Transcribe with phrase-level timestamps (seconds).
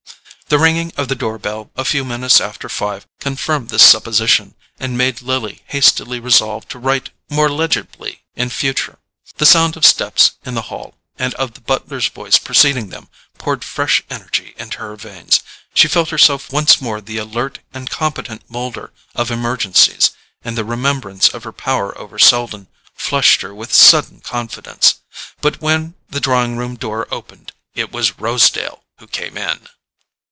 [0.49, 4.97] The ringing of the door bell a few minutes after five confirmed this supposition, and
[4.97, 8.99] made Lily hastily resolve to write more legibly in future.
[9.37, 13.63] The sound of steps in the hall, and of the butler's voice preceding them, poured
[13.63, 15.39] fresh energy into her veins.
[15.73, 20.11] She felt herself once more the alert and competent moulder of emergencies,
[20.43, 24.95] and the remembrance of her power over Selden flushed her with sudden confidence.
[25.39, 29.67] But when the drawing room door opened it was Rosedale who came in.